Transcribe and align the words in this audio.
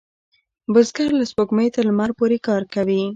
بزګر 0.73 1.09
له 1.19 1.25
سپوږمۍ 1.31 1.67
تر 1.75 1.83
لمر 1.89 2.09
پورې 2.17 2.37
کار 2.47 2.63
کوي 2.73 3.01